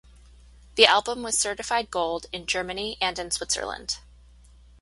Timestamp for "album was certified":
0.87-1.91